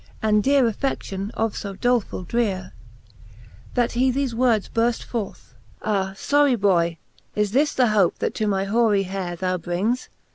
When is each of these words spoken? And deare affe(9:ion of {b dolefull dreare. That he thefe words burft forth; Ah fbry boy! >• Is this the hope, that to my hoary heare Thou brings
And 0.19 0.41
deare 0.43 0.63
affe(9:ion 0.63 1.29
of 1.35 1.51
{b 1.53 1.57
dolefull 1.77 2.25
dreare. 2.27 2.71
That 3.75 3.91
he 3.91 4.11
thefe 4.11 4.33
words 4.33 4.67
burft 4.67 5.03
forth; 5.03 5.53
Ah 5.83 6.13
fbry 6.15 6.59
boy! 6.59 6.97
>• 7.17 7.25
Is 7.35 7.51
this 7.51 7.75
the 7.75 7.89
hope, 7.89 8.17
that 8.17 8.33
to 8.33 8.47
my 8.47 8.63
hoary 8.65 9.03
heare 9.03 9.35
Thou 9.35 9.57
brings 9.59 10.09